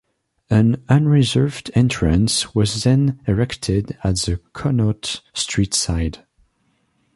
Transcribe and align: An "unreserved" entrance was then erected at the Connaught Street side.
An 0.49 0.83
"unreserved" 0.89 1.69
entrance 1.75 2.55
was 2.55 2.83
then 2.85 3.19
erected 3.27 3.99
at 4.03 4.15
the 4.17 4.37
Connaught 4.51 5.21
Street 5.35 5.75
side. 5.75 6.25